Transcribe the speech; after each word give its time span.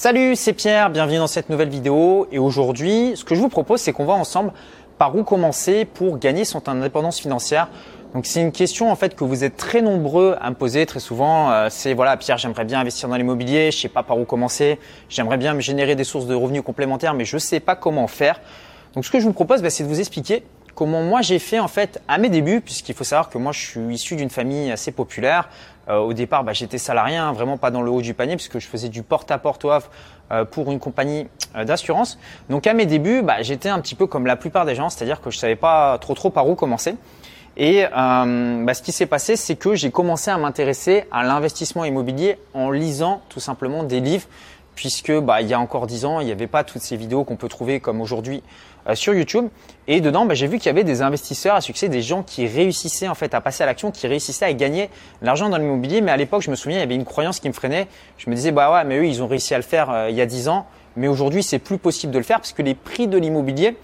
Salut, 0.00 0.36
c'est 0.36 0.52
Pierre, 0.52 0.90
bienvenue 0.90 1.16
dans 1.16 1.26
cette 1.26 1.50
nouvelle 1.50 1.70
vidéo. 1.70 2.28
Et 2.30 2.38
aujourd'hui, 2.38 3.14
ce 3.16 3.24
que 3.24 3.34
je 3.34 3.40
vous 3.40 3.48
propose, 3.48 3.80
c'est 3.80 3.92
qu'on 3.92 4.04
va 4.04 4.12
ensemble 4.12 4.52
par 4.96 5.16
où 5.16 5.24
commencer 5.24 5.84
pour 5.84 6.20
gagner 6.20 6.44
son 6.44 6.62
indépendance 6.68 7.18
financière. 7.18 7.68
Donc 8.14 8.24
c'est 8.24 8.40
une 8.40 8.52
question 8.52 8.92
en 8.92 8.94
fait 8.94 9.16
que 9.16 9.24
vous 9.24 9.42
êtes 9.42 9.56
très 9.56 9.82
nombreux 9.82 10.36
à 10.40 10.50
me 10.50 10.54
poser 10.54 10.86
très 10.86 11.00
souvent. 11.00 11.50
Euh, 11.50 11.66
c'est 11.68 11.94
voilà 11.94 12.16
Pierre, 12.16 12.38
j'aimerais 12.38 12.64
bien 12.64 12.78
investir 12.78 13.08
dans 13.08 13.16
l'immobilier, 13.16 13.72
je 13.72 13.76
sais 13.76 13.88
pas 13.88 14.04
par 14.04 14.16
où 14.20 14.24
commencer. 14.24 14.78
J'aimerais 15.08 15.36
bien 15.36 15.52
me 15.52 15.60
générer 15.60 15.96
des 15.96 16.04
sources 16.04 16.26
de 16.26 16.34
revenus 16.36 16.62
complémentaires, 16.62 17.14
mais 17.14 17.24
je 17.24 17.36
sais 17.36 17.58
pas 17.58 17.74
comment 17.74 18.06
faire. 18.06 18.40
Donc 18.94 19.04
ce 19.04 19.10
que 19.10 19.18
je 19.18 19.24
vous 19.24 19.32
propose, 19.32 19.62
bah, 19.62 19.70
c'est 19.70 19.82
de 19.82 19.88
vous 19.88 19.98
expliquer 19.98 20.44
comment 20.76 21.02
moi 21.02 21.22
j'ai 21.22 21.40
fait 21.40 21.58
en 21.58 21.66
fait 21.66 22.00
à 22.06 22.18
mes 22.18 22.28
débuts, 22.28 22.60
puisqu'il 22.60 22.94
faut 22.94 23.02
savoir 23.02 23.30
que 23.30 23.38
moi 23.38 23.50
je 23.50 23.58
suis 23.58 23.80
issu 23.92 24.14
d'une 24.14 24.30
famille 24.30 24.70
assez 24.70 24.92
populaire. 24.92 25.48
Euh, 25.88 25.98
au 25.98 26.12
départ, 26.12 26.44
bah, 26.44 26.52
j'étais 26.52 26.78
salarié, 26.78 27.16
hein, 27.16 27.32
vraiment 27.32 27.56
pas 27.56 27.70
dans 27.70 27.82
le 27.82 27.90
haut 27.90 28.02
du 28.02 28.14
panier, 28.14 28.36
puisque 28.36 28.58
je 28.58 28.66
faisais 28.66 28.88
du 28.88 29.02
porte-à-porte 29.02 29.64
euh, 30.30 30.44
pour 30.44 30.70
une 30.70 30.78
compagnie 30.78 31.26
euh, 31.56 31.64
d'assurance. 31.64 32.18
Donc 32.50 32.66
à 32.66 32.74
mes 32.74 32.86
débuts, 32.86 33.22
bah, 33.22 33.42
j'étais 33.42 33.68
un 33.68 33.80
petit 33.80 33.94
peu 33.94 34.06
comme 34.06 34.26
la 34.26 34.36
plupart 34.36 34.66
des 34.66 34.74
gens, 34.74 34.90
c'est-à-dire 34.90 35.20
que 35.20 35.30
je 35.30 35.38
savais 35.38 35.56
pas 35.56 35.98
trop 35.98 36.14
trop 36.14 36.30
par 36.30 36.48
où 36.48 36.54
commencer. 36.54 36.94
Et 37.60 37.84
bah, 37.92 38.72
ce 38.72 38.82
qui 38.82 38.92
s'est 38.92 39.06
passé, 39.06 39.34
c'est 39.34 39.56
que 39.56 39.74
j'ai 39.74 39.90
commencé 39.90 40.30
à 40.30 40.38
m'intéresser 40.38 41.06
à 41.10 41.24
l'investissement 41.24 41.84
immobilier 41.84 42.38
en 42.54 42.70
lisant 42.70 43.20
tout 43.28 43.40
simplement 43.40 43.82
des 43.82 43.98
livres 43.98 44.28
puisque 44.78 45.10
bah, 45.10 45.42
il 45.42 45.48
y 45.48 45.54
a 45.54 45.58
encore 45.58 45.88
dix 45.88 46.04
ans, 46.04 46.20
il 46.20 46.26
n'y 46.26 46.30
avait 46.30 46.46
pas 46.46 46.62
toutes 46.62 46.82
ces 46.82 46.96
vidéos 46.96 47.24
qu'on 47.24 47.34
peut 47.34 47.48
trouver 47.48 47.80
comme 47.80 48.00
aujourd'hui 48.00 48.44
euh, 48.88 48.94
sur 48.94 49.12
YouTube. 49.12 49.48
Et 49.88 50.00
dedans, 50.00 50.24
bah, 50.24 50.34
j'ai 50.34 50.46
vu 50.46 50.58
qu'il 50.58 50.66
y 50.66 50.68
avait 50.68 50.84
des 50.84 51.02
investisseurs 51.02 51.56
à 51.56 51.60
succès, 51.60 51.88
des 51.88 52.00
gens 52.00 52.22
qui 52.22 52.46
réussissaient 52.46 53.08
en 53.08 53.16
fait 53.16 53.34
à 53.34 53.40
passer 53.40 53.64
à 53.64 53.66
l'action, 53.66 53.90
qui 53.90 54.06
réussissaient 54.06 54.44
à 54.44 54.52
gagner 54.52 54.88
l'argent 55.20 55.48
dans 55.48 55.56
l'immobilier. 55.56 56.00
Mais 56.00 56.12
à 56.12 56.16
l'époque, 56.16 56.42
je 56.42 56.50
me 56.52 56.54
souviens, 56.54 56.78
il 56.78 56.80
y 56.80 56.84
avait 56.84 56.94
une 56.94 57.04
croyance 57.04 57.40
qui 57.40 57.48
me 57.48 57.52
freinait. 57.52 57.88
Je 58.18 58.30
me 58.30 58.36
disais, 58.36 58.52
bah 58.52 58.72
ouais, 58.72 58.84
mais 58.84 58.98
eux, 58.98 59.06
ils 59.06 59.20
ont 59.20 59.26
réussi 59.26 59.52
à 59.52 59.56
le 59.56 59.64
faire 59.64 59.90
euh, 59.90 60.10
il 60.10 60.16
y 60.16 60.20
a 60.20 60.26
dix 60.26 60.48
ans. 60.48 60.64
Mais 60.94 61.08
aujourd'hui, 61.08 61.42
c'est 61.42 61.58
plus 61.58 61.78
possible 61.78 62.12
de 62.12 62.18
le 62.18 62.24
faire 62.24 62.36
parce 62.36 62.52
que 62.52 62.62
les 62.62 62.76
prix 62.76 63.08
de 63.08 63.18
l'immobilier 63.18 63.76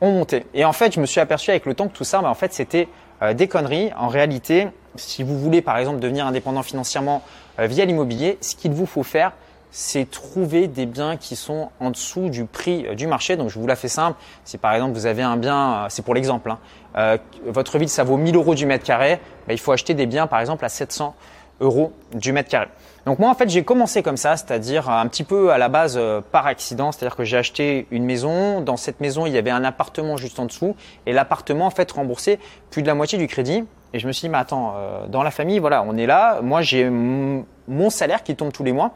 ont 0.00 0.10
monté. 0.10 0.44
Et 0.54 0.64
en 0.64 0.72
fait, 0.72 0.92
je 0.92 0.98
me 0.98 1.06
suis 1.06 1.20
aperçu 1.20 1.50
avec 1.50 1.66
le 1.66 1.74
temps 1.74 1.86
que 1.86 1.96
tout 1.96 2.02
ça, 2.02 2.20
bah, 2.20 2.28
en 2.28 2.34
fait, 2.34 2.52
c'était 2.52 2.88
euh, 3.22 3.32
des 3.32 3.46
conneries. 3.46 3.92
En 3.96 4.08
réalité, 4.08 4.66
si 4.96 5.22
vous 5.22 5.38
voulez 5.38 5.62
par 5.62 5.78
exemple 5.78 6.00
devenir 6.00 6.26
indépendant 6.26 6.64
financièrement 6.64 7.22
via 7.58 7.84
l'immobilier, 7.84 8.38
ce 8.40 8.56
qu'il 8.56 8.72
vous 8.72 8.86
faut 8.86 9.02
faire, 9.02 9.32
c'est 9.72 10.08
trouver 10.08 10.68
des 10.68 10.84
biens 10.84 11.16
qui 11.16 11.34
sont 11.34 11.70
en 11.80 11.90
dessous 11.90 12.28
du 12.28 12.44
prix 12.44 12.86
euh, 12.86 12.94
du 12.94 13.06
marché. 13.08 13.36
Donc 13.36 13.48
je 13.48 13.58
vous 13.58 13.66
la 13.66 13.74
fais 13.74 13.88
simple. 13.88 14.18
Si 14.44 14.58
par 14.58 14.74
exemple 14.74 14.92
vous 14.92 15.06
avez 15.06 15.22
un 15.22 15.36
bien, 15.36 15.72
euh, 15.72 15.86
c'est 15.88 16.04
pour 16.04 16.14
l'exemple, 16.14 16.50
hein, 16.50 16.58
euh, 16.96 17.16
votre 17.46 17.78
ville 17.78 17.88
ça 17.88 18.04
vaut 18.04 18.18
1000 18.18 18.36
euros 18.36 18.54
du 18.54 18.66
mètre 18.66 18.84
carré, 18.84 19.18
bah, 19.48 19.54
il 19.54 19.58
faut 19.58 19.72
acheter 19.72 19.94
des 19.94 20.06
biens 20.06 20.26
par 20.26 20.40
exemple 20.40 20.64
à 20.64 20.68
700 20.68 21.16
euros 21.60 21.92
du 22.14 22.32
mètre 22.32 22.50
carré. 22.50 22.68
Donc 23.06 23.18
moi 23.18 23.30
en 23.30 23.34
fait 23.34 23.48
j'ai 23.48 23.64
commencé 23.64 24.02
comme 24.02 24.18
ça, 24.18 24.36
c'est-à-dire 24.36 24.90
un 24.90 25.06
petit 25.06 25.24
peu 25.24 25.50
à 25.52 25.58
la 25.58 25.68
base 25.68 25.98
par 26.30 26.46
accident, 26.46 26.92
c'est-à-dire 26.92 27.16
que 27.16 27.24
j'ai 27.24 27.38
acheté 27.38 27.86
une 27.90 28.04
maison, 28.04 28.60
dans 28.60 28.76
cette 28.76 29.00
maison 29.00 29.26
il 29.26 29.32
y 29.32 29.38
avait 29.38 29.50
un 29.50 29.64
appartement 29.64 30.16
juste 30.16 30.38
en 30.38 30.44
dessous 30.44 30.76
et 31.06 31.12
l'appartement 31.12 31.66
en 31.66 31.70
fait 31.70 31.90
remboursait 31.90 32.38
plus 32.70 32.82
de 32.82 32.86
la 32.86 32.94
moitié 32.94 33.18
du 33.18 33.26
crédit. 33.26 33.64
Et 33.92 33.98
je 33.98 34.06
me 34.06 34.12
suis 34.12 34.26
dit 34.26 34.28
mais 34.28 34.38
attends, 34.38 34.74
dans 35.08 35.22
la 35.22 35.32
famille 35.32 35.58
voilà 35.58 35.84
on 35.86 35.96
est 35.96 36.06
là, 36.06 36.40
moi 36.42 36.62
j'ai 36.62 36.88
mon 36.90 37.90
salaire 37.90 38.22
qui 38.22 38.36
tombe 38.36 38.52
tous 38.52 38.64
les 38.64 38.72
mois. 38.72 38.94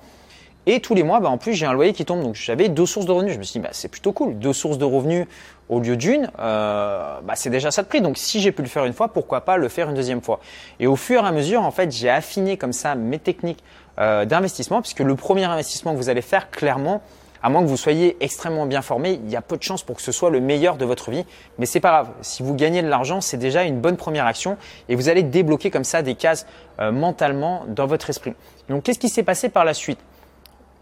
Et 0.69 0.81
tous 0.81 0.95
les 0.95 1.05
mois, 1.05 1.21
bah, 1.21 1.29
en 1.29 1.39
plus, 1.39 1.55
j'ai 1.55 1.65
un 1.65 1.73
loyer 1.73 1.93
qui 1.93 2.05
tombe. 2.05 2.23
Donc, 2.23 2.35
j'avais 2.35 2.69
deux 2.69 2.87
sources 2.87 3.07
de 3.07 3.13
revenus. 3.13 3.35
Je 3.35 3.39
me 3.39 3.45
suis 3.45 3.61
dit, 3.61 3.61
bah, 3.61 3.71
c'est 3.73 3.89
plutôt 3.89 4.13
cool. 4.13 4.39
Deux 4.39 4.53
sources 4.53 4.79
de 4.79 4.85
revenus 4.85 5.27
au 5.69 5.81
lieu 5.81 5.97
d'une, 5.97 6.31
euh, 6.39 7.21
bah, 7.23 7.35
c'est 7.37 7.51
déjà 7.51 7.71
ça 7.71 7.83
de 7.83 7.89
prix. 7.89 8.01
Donc, 8.01 8.19
si 8.19 8.41
j'ai 8.41 8.53
pu 8.53 8.63
le 8.63 8.69
faire 8.69 8.85
une 8.85 8.93
fois, 8.93 9.09
pourquoi 9.09 9.43
pas 9.43 9.57
le 9.57 9.69
faire 9.69 9.89
une 9.89 9.95
deuxième 9.95 10.21
fois? 10.21 10.41
Et 10.81 10.87
au 10.87 10.97
fur 10.97 11.25
et 11.25 11.27
à 11.27 11.33
mesure, 11.33 11.63
en 11.63 11.71
fait, 11.71 11.93
j'ai 11.93 12.11
affiné 12.11 12.57
comme 12.57 12.73
ça 12.73 12.95
mes 12.95 13.19
techniques 13.19 13.63
euh, 13.99 14.25
d'investissement, 14.25 14.83
puisque 14.83 15.01
le 15.01 15.15
premier 15.15 15.45
investissement 15.45 15.93
que 15.93 15.99
vous 15.99 16.09
allez 16.09 16.23
faire, 16.23 16.51
clairement, 16.51 17.01
à 17.43 17.49
moins 17.49 17.63
que 17.63 17.69
vous 17.69 17.77
soyez 17.77 18.17
extrêmement 18.21 18.67
bien 18.67 18.83
formé, 18.83 19.21
il 19.25 19.31
y 19.31 19.37
a 19.37 19.43
peu 19.43 19.57
de 19.57 19.63
chances 19.63 19.85
pour 19.85 19.97
que 19.97 20.03
ce 20.03 20.11
soit 20.11 20.31
le 20.31 20.41
meilleur 20.41 20.77
de 20.77 20.85
votre 20.85 21.13
vie. 21.13 21.25
Mais 21.59 21.67
c'est 21.67 21.81
pas 21.81 21.91
grave. 21.91 22.09
Si 22.23 22.43
vous 22.43 22.55
gagnez 22.55 22.83
de 22.83 22.89
l'argent, 22.89 23.21
c'est 23.21 23.37
déjà 23.37 23.63
une 23.63 23.81
bonne 23.81 23.97
première 23.97 24.27
action 24.27 24.57
et 24.89 24.97
vous 24.97 25.09
allez 25.09 25.23
débloquer 25.23 25.71
comme 25.71 25.85
ça 25.85 26.03
des 26.03 26.17
cases 26.17 26.47
euh, 26.81 26.91
mentalement 26.91 27.65
dans 27.69 27.87
votre 27.87 28.11
esprit. 28.11 28.35
Donc, 28.69 28.83
qu'est-ce 28.83 28.99
qui 28.99 29.09
s'est 29.09 29.23
passé 29.23 29.49
par 29.49 29.65
la 29.65 29.75
suite? 29.75 30.01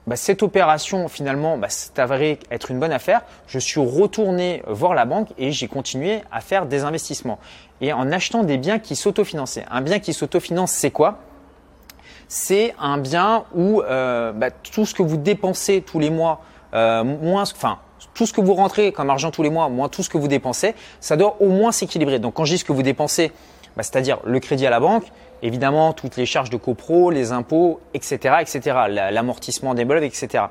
Bah, 0.06 0.16
cette 0.16 0.42
opération 0.42 1.08
finalement 1.08 1.56
bah, 1.56 1.68
s'est 1.70 1.98
avérée 1.98 2.38
être 2.50 2.70
une 2.70 2.78
bonne 2.78 2.92
affaire. 2.92 3.22
Je 3.46 3.58
suis 3.58 3.80
retourné 3.80 4.62
voir 4.66 4.94
la 4.94 5.04
banque 5.04 5.28
et 5.38 5.52
j'ai 5.52 5.68
continué 5.68 6.22
à 6.30 6.40
faire 6.40 6.66
des 6.66 6.84
investissements 6.84 7.38
et 7.80 7.92
en 7.92 8.12
achetant 8.12 8.42
des 8.42 8.58
biens 8.58 8.78
qui 8.78 8.96
s'autofinançaient. 8.96 9.64
Un 9.70 9.80
bien 9.80 9.98
qui 9.98 10.12
s'autofinance, 10.12 10.72
c'est 10.72 10.90
quoi? 10.90 11.18
C'est 12.28 12.74
un 12.80 12.98
bien 12.98 13.44
où 13.54 13.82
euh, 13.82 14.32
bah, 14.32 14.50
tout 14.50 14.86
ce 14.86 14.94
que 14.94 15.02
vous 15.02 15.16
dépensez 15.16 15.82
tous 15.82 15.98
les 15.98 16.10
mois, 16.10 16.40
euh, 16.74 17.04
moins, 17.04 17.42
enfin 17.42 17.78
tout 18.12 18.26
ce 18.26 18.32
que 18.32 18.40
vous 18.40 18.54
rentrez 18.54 18.92
comme 18.92 19.10
argent 19.10 19.30
tous 19.30 19.42
les 19.42 19.50
mois, 19.50 19.68
moins 19.68 19.88
tout 19.88 20.02
ce 20.02 20.10
que 20.10 20.18
vous 20.18 20.28
dépensez, 20.28 20.74
ça 21.00 21.16
doit 21.16 21.36
au 21.40 21.48
moins 21.48 21.72
s'équilibrer. 21.72 22.18
Donc 22.18 22.34
quand 22.34 22.44
je 22.44 22.52
dis 22.52 22.58
ce 22.58 22.64
que 22.64 22.72
vous 22.72 22.82
dépensez, 22.82 23.32
bah, 23.76 23.82
c'est-à-dire 23.82 24.18
le 24.24 24.38
crédit 24.40 24.66
à 24.66 24.70
la 24.70 24.80
banque, 24.80 25.04
évidemment 25.44 25.92
toutes 25.92 26.16
les 26.16 26.26
charges 26.26 26.50
de 26.50 26.56
copro, 26.56 27.10
les 27.10 27.30
impôts, 27.30 27.80
etc., 27.92 28.36
etc., 28.40 28.60
l'amortissement 28.88 29.74
des 29.74 29.84
meubles, 29.84 30.02
etc. 30.02 30.46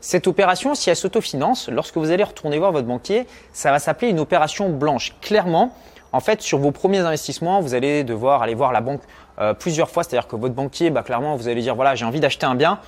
Cette 0.00 0.26
opération, 0.26 0.74
si 0.74 0.88
elle 0.88 0.96
s'autofinance, 0.96 1.68
lorsque 1.68 1.98
vous 1.98 2.10
allez 2.10 2.24
retourner 2.24 2.58
voir 2.58 2.72
votre 2.72 2.88
banquier, 2.88 3.26
ça 3.52 3.70
va 3.70 3.78
s'appeler 3.78 4.10
une 4.10 4.18
opération 4.18 4.70
blanche. 4.70 5.14
Clairement, 5.20 5.76
en 6.12 6.20
fait, 6.20 6.40
sur 6.40 6.58
vos 6.58 6.70
premiers 6.70 7.00
investissements, 7.00 7.60
vous 7.60 7.74
allez 7.74 8.02
devoir 8.02 8.42
aller 8.42 8.54
voir 8.54 8.72
la 8.72 8.80
banque 8.80 9.02
euh, 9.38 9.52
plusieurs 9.52 9.90
fois. 9.90 10.02
C'est-à-dire 10.02 10.26
que 10.26 10.36
votre 10.36 10.54
banquier, 10.54 10.88
bah, 10.88 11.02
clairement, 11.02 11.36
vous 11.36 11.48
allez 11.48 11.60
dire 11.60 11.74
voilà, 11.76 11.94
j'ai 11.94 12.06
envie 12.06 12.20
d'acheter 12.20 12.46
un 12.46 12.54
bien 12.54 12.80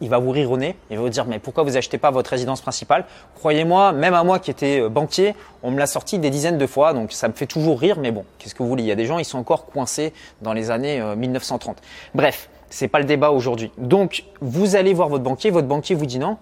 il 0.00 0.08
va 0.08 0.18
vous 0.18 0.30
rire 0.30 0.50
au 0.50 0.56
nez, 0.56 0.76
il 0.90 0.96
va 0.96 1.02
vous 1.02 1.08
dire 1.08 1.24
mais 1.26 1.38
pourquoi 1.38 1.62
vous 1.62 1.76
achetez 1.76 1.98
pas 1.98 2.10
votre 2.10 2.30
résidence 2.30 2.60
principale? 2.60 3.04
Croyez-moi, 3.36 3.92
même 3.92 4.14
à 4.14 4.24
moi 4.24 4.38
qui 4.38 4.50
étais 4.50 4.80
euh, 4.80 4.88
banquier, 4.88 5.34
on 5.62 5.70
me 5.70 5.78
l'a 5.78 5.86
sorti 5.86 6.18
des 6.18 6.30
dizaines 6.30 6.58
de 6.58 6.66
fois, 6.66 6.92
donc 6.92 7.12
ça 7.12 7.28
me 7.28 7.32
fait 7.32 7.46
toujours 7.46 7.78
rire, 7.78 7.98
mais 7.98 8.10
bon, 8.10 8.24
qu'est-ce 8.38 8.54
que 8.54 8.62
vous 8.62 8.68
voulez? 8.68 8.82
Il 8.82 8.88
y 8.88 8.92
a 8.92 8.96
des 8.96 9.06
gens, 9.06 9.18
ils 9.18 9.24
sont 9.24 9.38
encore 9.38 9.66
coincés 9.66 10.12
dans 10.42 10.52
les 10.52 10.70
années 10.70 11.02
1930. 11.16 11.76
Euh, 11.76 11.80
Bref, 12.14 12.48
c'est 12.70 12.88
pas 12.88 12.98
le 12.98 13.04
débat 13.04 13.30
aujourd'hui. 13.30 13.70
Donc 13.78 14.24
vous 14.40 14.76
allez 14.76 14.94
voir 14.94 15.08
votre 15.08 15.24
banquier, 15.24 15.50
votre 15.50 15.68
banquier 15.68 15.94
vous 15.94 16.06
dit 16.06 16.18
non, 16.18 16.36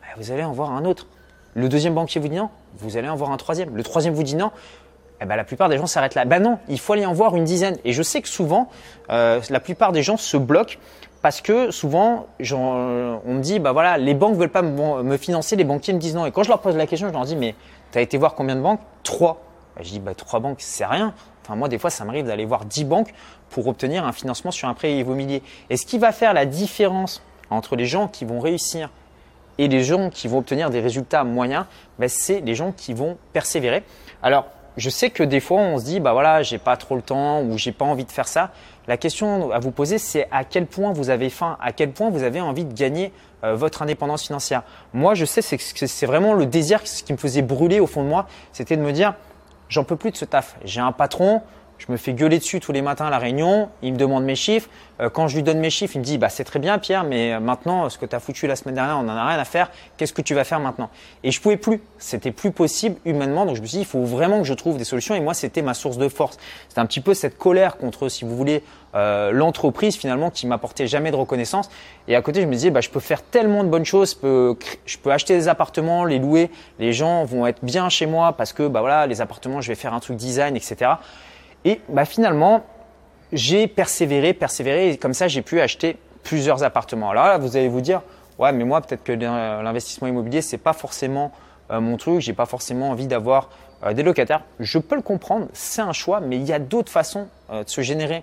bah, 0.00 0.08
vous 0.16 0.30
allez 0.30 0.44
en 0.44 0.52
voir 0.52 0.72
un 0.72 0.84
autre. 0.84 1.06
Le 1.54 1.68
deuxième 1.68 1.94
banquier 1.94 2.20
vous 2.20 2.28
dit 2.28 2.36
non, 2.36 2.50
vous 2.78 2.96
allez 2.96 3.08
en 3.08 3.16
voir 3.16 3.32
un 3.32 3.36
troisième. 3.36 3.76
Le 3.76 3.82
troisième 3.82 4.14
vous 4.14 4.22
dit 4.22 4.36
non, 4.36 4.50
eh 5.20 5.26
ben, 5.26 5.36
la 5.36 5.44
plupart 5.44 5.68
des 5.68 5.76
gens 5.76 5.86
s'arrêtent 5.86 6.14
là. 6.14 6.24
Ben 6.24 6.42
non, 6.42 6.58
il 6.68 6.80
faut 6.80 6.94
aller 6.94 7.04
en 7.04 7.12
voir 7.12 7.36
une 7.36 7.44
dizaine. 7.44 7.76
Et 7.84 7.92
je 7.92 8.02
sais 8.02 8.22
que 8.22 8.28
souvent, 8.28 8.68
euh, 9.10 9.40
la 9.50 9.60
plupart 9.60 9.92
des 9.92 10.02
gens 10.02 10.16
se 10.16 10.36
bloquent 10.36 10.76
parce 11.22 11.42
que 11.42 11.70
souvent, 11.70 12.26
on 12.40 13.34
me 13.34 13.40
dit, 13.40 13.58
bah 13.58 13.72
voilà, 13.72 13.98
les 13.98 14.14
banques 14.14 14.36
veulent 14.36 14.48
pas 14.48 14.62
me, 14.62 15.16
financer, 15.18 15.56
les 15.56 15.64
banquiers 15.64 15.92
me 15.92 15.98
disent 15.98 16.14
non. 16.14 16.24
Et 16.24 16.30
quand 16.30 16.42
je 16.42 16.48
leur 16.48 16.60
pose 16.60 16.76
la 16.76 16.86
question, 16.86 17.08
je 17.08 17.12
leur 17.12 17.24
dis, 17.24 17.36
mais 17.36 17.54
tu 17.92 17.98
as 17.98 18.00
été 18.00 18.16
voir 18.16 18.34
combien 18.34 18.56
de 18.56 18.62
banques? 18.62 18.80
Trois. 19.02 19.42
Bah, 19.76 19.82
je 19.84 19.90
dis, 19.90 20.00
bah 20.00 20.14
trois 20.14 20.40
banques, 20.40 20.60
c'est 20.60 20.86
rien. 20.86 21.12
Enfin, 21.44 21.56
moi, 21.56 21.68
des 21.68 21.78
fois, 21.78 21.90
ça 21.90 22.04
m'arrive 22.06 22.26
d'aller 22.26 22.46
voir 22.46 22.64
dix 22.64 22.84
banques 22.84 23.12
pour 23.50 23.66
obtenir 23.66 24.06
un 24.06 24.12
financement 24.12 24.50
sur 24.50 24.68
un 24.68 24.74
prêt 24.74 24.96
immobilier. 24.96 25.42
Et 25.68 25.76
ce 25.76 25.84
qui 25.84 25.98
va 25.98 26.12
faire 26.12 26.32
la 26.32 26.46
différence 26.46 27.22
entre 27.50 27.76
les 27.76 27.86
gens 27.86 28.08
qui 28.08 28.24
vont 28.24 28.40
réussir 28.40 28.88
et 29.58 29.68
les 29.68 29.84
gens 29.84 30.08
qui 30.08 30.26
vont 30.26 30.38
obtenir 30.38 30.70
des 30.70 30.80
résultats 30.80 31.24
moyens, 31.24 31.66
bah, 31.98 32.08
c'est 32.08 32.40
les 32.40 32.54
gens 32.54 32.72
qui 32.72 32.94
vont 32.94 33.18
persévérer. 33.34 33.82
Alors, 34.22 34.46
je 34.80 34.90
sais 34.90 35.10
que 35.10 35.22
des 35.22 35.40
fois, 35.40 35.58
on 35.58 35.78
se 35.78 35.84
dit, 35.84 36.00
bah 36.00 36.12
voilà, 36.12 36.42
j'ai 36.42 36.58
pas 36.58 36.76
trop 36.76 36.96
le 36.96 37.02
temps 37.02 37.42
ou 37.42 37.58
j'ai 37.58 37.70
pas 37.70 37.84
envie 37.84 38.06
de 38.06 38.10
faire 38.10 38.26
ça. 38.26 38.50
La 38.88 38.96
question 38.96 39.52
à 39.52 39.58
vous 39.58 39.70
poser, 39.70 39.98
c'est 39.98 40.26
à 40.32 40.42
quel 40.42 40.66
point 40.66 40.92
vous 40.92 41.10
avez 41.10 41.28
faim, 41.28 41.58
à 41.60 41.72
quel 41.72 41.92
point 41.92 42.08
vous 42.10 42.22
avez 42.22 42.40
envie 42.40 42.64
de 42.64 42.72
gagner 42.72 43.12
euh, 43.44 43.54
votre 43.54 43.82
indépendance 43.82 44.24
financière. 44.24 44.62
Moi, 44.94 45.14
je 45.14 45.26
sais 45.26 45.42
c'est 45.42 46.06
vraiment 46.06 46.32
le 46.32 46.46
désir 46.46 46.82
qui 46.82 47.12
me 47.12 47.18
faisait 47.18 47.42
brûler 47.42 47.78
au 47.78 47.86
fond 47.86 48.02
de 48.02 48.08
moi, 48.08 48.26
c'était 48.52 48.76
de 48.76 48.82
me 48.82 48.92
dire, 48.92 49.14
j'en 49.68 49.84
peux 49.84 49.96
plus 49.96 50.12
de 50.12 50.16
ce 50.16 50.24
taf. 50.24 50.56
J'ai 50.64 50.80
un 50.80 50.92
patron, 50.92 51.42
je 51.80 51.90
me 51.90 51.96
fais 51.96 52.12
gueuler 52.12 52.38
dessus 52.38 52.60
tous 52.60 52.72
les 52.72 52.82
matins 52.82 53.06
à 53.06 53.10
la 53.10 53.18
réunion. 53.18 53.70
Il 53.82 53.94
me 53.94 53.98
demande 53.98 54.24
mes 54.24 54.34
chiffres. 54.34 54.68
Euh, 55.00 55.08
quand 55.08 55.28
je 55.28 55.36
lui 55.36 55.42
donne 55.42 55.58
mes 55.58 55.70
chiffres, 55.70 55.96
il 55.96 56.00
me 56.00 56.04
dit 56.04 56.18
bah, 56.18 56.28
C'est 56.28 56.44
très 56.44 56.58
bien, 56.58 56.78
Pierre, 56.78 57.04
mais 57.04 57.32
euh, 57.32 57.40
maintenant, 57.40 57.88
ce 57.88 57.96
que 57.96 58.04
tu 58.04 58.14
as 58.14 58.20
foutu 58.20 58.46
la 58.46 58.54
semaine 58.54 58.74
dernière, 58.74 58.98
on 58.98 59.04
n'en 59.04 59.16
a 59.16 59.26
rien 59.26 59.38
à 59.38 59.46
faire. 59.46 59.70
Qu'est-ce 59.96 60.12
que 60.12 60.20
tu 60.20 60.34
vas 60.34 60.44
faire 60.44 60.60
maintenant? 60.60 60.90
Et 61.24 61.30
je 61.30 61.40
pouvais 61.40 61.56
plus. 61.56 61.80
C'était 61.98 62.32
plus 62.32 62.50
possible 62.50 62.96
humainement. 63.06 63.46
Donc 63.46 63.56
je 63.56 63.62
me 63.62 63.66
suis 63.66 63.78
dit 63.78 63.82
Il 63.82 63.86
faut 63.86 64.04
vraiment 64.04 64.38
que 64.38 64.44
je 64.44 64.52
trouve 64.52 64.76
des 64.76 64.84
solutions. 64.84 65.14
Et 65.14 65.20
moi, 65.20 65.32
c'était 65.32 65.62
ma 65.62 65.72
source 65.72 65.96
de 65.96 66.08
force. 66.08 66.36
C'était 66.68 66.80
un 66.82 66.86
petit 66.86 67.00
peu 67.00 67.14
cette 67.14 67.38
colère 67.38 67.78
contre, 67.78 68.10
si 68.10 68.26
vous 68.26 68.36
voulez, 68.36 68.62
euh, 68.94 69.30
l'entreprise 69.32 69.96
finalement 69.96 70.30
qui 70.30 70.46
m'apportait 70.46 70.86
jamais 70.86 71.10
de 71.10 71.16
reconnaissance. 71.16 71.70
Et 72.08 72.14
à 72.14 72.20
côté, 72.20 72.42
je 72.42 72.46
me 72.46 72.52
disais 72.52 72.70
bah, 72.70 72.82
Je 72.82 72.90
peux 72.90 73.00
faire 73.00 73.22
tellement 73.22 73.64
de 73.64 73.70
bonnes 73.70 73.86
choses. 73.86 74.10
Je 74.10 74.16
peux, 74.16 74.56
je 74.84 74.98
peux 74.98 75.12
acheter 75.12 75.34
des 75.34 75.48
appartements, 75.48 76.04
les 76.04 76.18
louer. 76.18 76.50
Les 76.78 76.92
gens 76.92 77.24
vont 77.24 77.46
être 77.46 77.64
bien 77.64 77.88
chez 77.88 78.04
moi 78.04 78.34
parce 78.34 78.52
que 78.52 78.68
bah, 78.68 78.80
voilà, 78.80 79.06
les 79.06 79.22
appartements, 79.22 79.62
je 79.62 79.68
vais 79.68 79.76
faire 79.76 79.94
un 79.94 80.00
truc 80.00 80.18
design, 80.18 80.56
etc. 80.56 80.90
Et 81.64 81.80
bah, 81.88 82.04
finalement, 82.04 82.64
j'ai 83.32 83.66
persévéré, 83.66 84.34
persévéré, 84.34 84.90
et 84.90 84.96
comme 84.96 85.14
ça, 85.14 85.28
j'ai 85.28 85.42
pu 85.42 85.60
acheter 85.60 85.96
plusieurs 86.22 86.62
appartements. 86.62 87.10
Alors 87.10 87.24
là, 87.24 87.38
vous 87.38 87.56
allez 87.56 87.68
vous 87.68 87.80
dire, 87.80 88.02
ouais, 88.38 88.52
mais 88.52 88.64
moi, 88.64 88.80
peut-être 88.80 89.04
que 89.04 89.12
l'investissement 89.12 90.08
immobilier, 90.08 90.42
c'est 90.42 90.58
pas 90.58 90.72
forcément 90.72 91.32
euh, 91.70 91.80
mon 91.80 91.96
truc, 91.96 92.20
j'ai 92.20 92.32
pas 92.32 92.46
forcément 92.46 92.90
envie 92.90 93.06
d'avoir 93.06 93.48
euh, 93.84 93.92
des 93.92 94.02
locataires. 94.02 94.42
Je 94.58 94.78
peux 94.78 94.96
le 94.96 95.02
comprendre, 95.02 95.46
c'est 95.52 95.82
un 95.82 95.92
choix, 95.92 96.20
mais 96.20 96.36
il 96.36 96.42
y 96.42 96.52
a 96.52 96.58
d'autres 96.58 96.90
façons 96.90 97.28
euh, 97.50 97.64
de 97.64 97.68
se 97.68 97.80
générer 97.80 98.22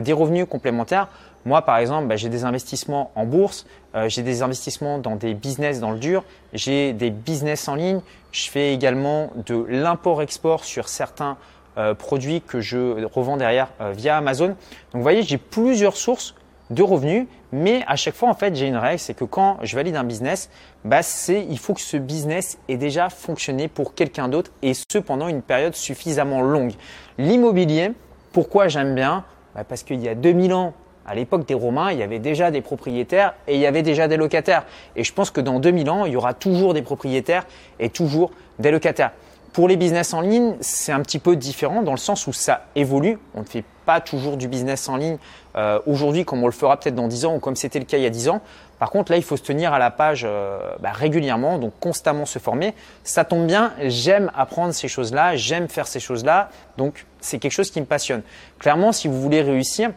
des 0.00 0.14
revenus 0.14 0.46
complémentaires. 0.48 1.08
Moi, 1.44 1.60
par 1.60 1.76
exemple, 1.76 2.06
bah, 2.06 2.16
j'ai 2.16 2.30
des 2.30 2.46
investissements 2.46 3.10
en 3.16 3.26
bourse, 3.26 3.66
j'ai 4.06 4.22
des 4.22 4.40
investissements 4.40 4.96
dans 4.96 5.14
des 5.14 5.34
business 5.34 5.78
dans 5.78 5.90
le 5.90 5.98
dur, 5.98 6.24
j'ai 6.54 6.94
des 6.94 7.10
business 7.10 7.68
en 7.68 7.74
ligne, 7.74 8.00
je 8.32 8.48
fais 8.48 8.72
également 8.72 9.28
de 9.44 9.66
l'import-export 9.68 10.64
sur 10.64 10.88
certains 10.88 11.36
euh, 11.78 11.94
produits 11.94 12.40
que 12.40 12.60
je 12.60 13.04
revends 13.04 13.36
derrière 13.36 13.68
euh, 13.80 13.92
via 13.92 14.16
Amazon. 14.16 14.48
Donc, 14.48 14.56
vous 14.94 15.02
voyez, 15.02 15.22
j'ai 15.22 15.38
plusieurs 15.38 15.96
sources 15.96 16.34
de 16.70 16.82
revenus, 16.82 17.26
mais 17.52 17.82
à 17.86 17.96
chaque 17.96 18.14
fois, 18.14 18.28
en 18.28 18.34
fait, 18.34 18.54
j'ai 18.54 18.66
une 18.66 18.76
règle, 18.76 18.98
c'est 18.98 19.14
que 19.14 19.24
quand 19.24 19.58
je 19.62 19.76
valide 19.76 19.96
un 19.96 20.04
business, 20.04 20.50
bah, 20.84 21.02
c'est 21.02 21.44
il 21.48 21.58
faut 21.58 21.74
que 21.74 21.80
ce 21.80 21.96
business 21.96 22.58
ait 22.68 22.76
déjà 22.76 23.10
fonctionné 23.10 23.68
pour 23.68 23.94
quelqu'un 23.94 24.28
d'autre 24.28 24.50
et 24.62 24.72
ce 24.74 24.98
pendant 24.98 25.28
une 25.28 25.42
période 25.42 25.74
suffisamment 25.74 26.40
longue. 26.40 26.72
L'immobilier, 27.18 27.92
pourquoi 28.32 28.68
j'aime 28.68 28.94
bien? 28.94 29.24
Bah, 29.54 29.64
Parce 29.64 29.82
qu'il 29.82 30.00
y 30.00 30.08
a 30.08 30.14
2000 30.14 30.54
ans, 30.54 30.74
à 31.06 31.14
l'époque 31.14 31.46
des 31.46 31.54
Romains, 31.54 31.92
il 31.92 31.98
y 31.98 32.02
avait 32.02 32.18
déjà 32.18 32.50
des 32.50 32.60
propriétaires 32.60 33.34
et 33.46 33.54
il 33.54 33.60
y 33.60 33.66
avait 33.66 33.82
déjà 33.82 34.08
des 34.08 34.16
locataires. 34.16 34.64
Et 34.96 35.04
je 35.04 35.12
pense 35.12 35.30
que 35.30 35.40
dans 35.40 35.60
2000 35.60 35.90
ans, 35.90 36.06
il 36.06 36.12
y 36.12 36.16
aura 36.16 36.34
toujours 36.34 36.74
des 36.74 36.82
propriétaires 36.82 37.46
et 37.78 37.90
toujours 37.90 38.30
des 38.58 38.70
locataires. 38.70 39.12
Pour 39.54 39.68
les 39.68 39.76
business 39.76 40.12
en 40.14 40.20
ligne, 40.20 40.56
c'est 40.58 40.90
un 40.90 41.00
petit 41.00 41.20
peu 41.20 41.36
différent 41.36 41.82
dans 41.82 41.92
le 41.92 41.96
sens 41.96 42.26
où 42.26 42.32
ça 42.32 42.66
évolue. 42.74 43.20
On 43.36 43.42
ne 43.42 43.46
fait 43.46 43.62
pas 43.86 44.00
toujours 44.00 44.36
du 44.36 44.48
business 44.48 44.88
en 44.88 44.96
ligne 44.96 45.16
euh, 45.54 45.78
aujourd'hui 45.86 46.24
comme 46.24 46.42
on 46.42 46.46
le 46.46 46.52
fera 46.52 46.76
peut-être 46.76 46.96
dans 46.96 47.06
10 47.06 47.26
ans 47.26 47.36
ou 47.36 47.38
comme 47.38 47.54
c'était 47.54 47.78
le 47.78 47.84
cas 47.84 47.96
il 47.96 48.02
y 48.02 48.06
a 48.06 48.10
10 48.10 48.30
ans. 48.30 48.40
Par 48.80 48.90
contre, 48.90 49.12
là, 49.12 49.16
il 49.16 49.22
faut 49.22 49.36
se 49.36 49.44
tenir 49.44 49.72
à 49.72 49.78
la 49.78 49.92
page 49.92 50.24
euh, 50.26 50.58
bah, 50.80 50.90
régulièrement, 50.90 51.58
donc 51.58 51.72
constamment 51.78 52.26
se 52.26 52.40
former. 52.40 52.74
Ça 53.04 53.24
tombe 53.24 53.46
bien, 53.46 53.72
j'aime 53.84 54.28
apprendre 54.34 54.74
ces 54.74 54.88
choses-là, 54.88 55.36
j'aime 55.36 55.68
faire 55.68 55.86
ces 55.86 56.00
choses-là, 56.00 56.48
donc 56.76 57.06
c'est 57.20 57.38
quelque 57.38 57.52
chose 57.52 57.70
qui 57.70 57.80
me 57.80 57.86
passionne. 57.86 58.22
Clairement, 58.58 58.90
si 58.90 59.06
vous 59.06 59.22
voulez 59.22 59.40
réussir, 59.40 59.92